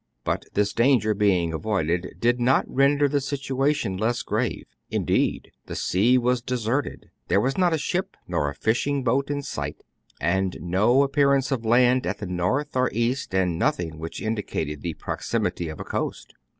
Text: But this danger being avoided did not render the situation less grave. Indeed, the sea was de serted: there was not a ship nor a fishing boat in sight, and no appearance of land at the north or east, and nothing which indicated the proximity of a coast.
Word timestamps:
But 0.23 0.45
this 0.55 0.73
danger 0.73 1.13
being 1.13 1.53
avoided 1.53 2.15
did 2.19 2.39
not 2.39 2.65
render 2.67 3.07
the 3.07 3.21
situation 3.21 3.97
less 3.97 4.23
grave. 4.23 4.65
Indeed, 4.89 5.51
the 5.67 5.75
sea 5.75 6.17
was 6.17 6.41
de 6.41 6.55
serted: 6.55 7.09
there 7.27 7.39
was 7.39 7.55
not 7.55 7.71
a 7.71 7.77
ship 7.77 8.17
nor 8.27 8.49
a 8.49 8.55
fishing 8.55 9.03
boat 9.03 9.29
in 9.29 9.43
sight, 9.43 9.83
and 10.19 10.57
no 10.59 11.03
appearance 11.03 11.51
of 11.51 11.65
land 11.65 12.07
at 12.07 12.17
the 12.17 12.25
north 12.25 12.75
or 12.75 12.89
east, 12.91 13.35
and 13.35 13.59
nothing 13.59 13.99
which 13.99 14.23
indicated 14.23 14.81
the 14.81 14.95
proximity 14.95 15.69
of 15.69 15.79
a 15.79 15.83
coast. 15.83 16.33